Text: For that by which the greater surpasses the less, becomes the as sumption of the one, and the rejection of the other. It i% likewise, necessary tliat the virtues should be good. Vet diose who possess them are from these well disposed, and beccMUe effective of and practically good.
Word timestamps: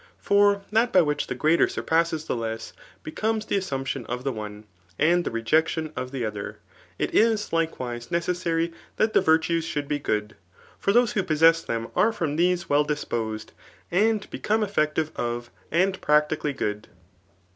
For 0.17 0.63
that 0.71 0.91
by 0.91 1.03
which 1.03 1.27
the 1.27 1.35
greater 1.35 1.67
surpasses 1.67 2.25
the 2.25 2.35
less, 2.35 2.73
becomes 3.03 3.45
the 3.45 3.57
as 3.57 3.69
sumption 3.69 4.03
of 4.07 4.23
the 4.23 4.31
one, 4.31 4.63
and 4.97 5.23
the 5.23 5.29
rejection 5.29 5.93
of 5.95 6.09
the 6.09 6.25
other. 6.25 6.57
It 6.97 7.11
i% 7.11 7.53
likewise, 7.53 8.09
necessary 8.09 8.73
tliat 8.97 9.13
the 9.13 9.21
virtues 9.21 9.63
should 9.63 9.87
be 9.87 9.99
good. 9.99 10.35
Vet 10.81 10.95
diose 10.95 11.13
who 11.13 11.21
possess 11.21 11.61
them 11.61 11.89
are 11.95 12.11
from 12.11 12.35
these 12.35 12.67
well 12.67 12.83
disposed, 12.83 13.51
and 13.91 14.27
beccMUe 14.31 14.63
effective 14.63 15.11
of 15.15 15.51
and 15.69 16.01
practically 16.01 16.53
good. 16.53 16.87